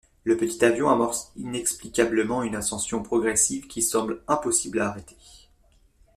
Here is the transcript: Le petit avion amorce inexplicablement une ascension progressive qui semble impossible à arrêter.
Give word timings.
Le 0.23 0.35
petit 0.35 0.65
avion 0.65 0.89
amorce 0.89 1.31
inexplicablement 1.35 2.41
une 2.41 2.55
ascension 2.55 3.03
progressive 3.03 3.67
qui 3.67 3.83
semble 3.83 4.23
impossible 4.27 4.79
à 4.81 4.87
arrêter. 4.89 5.15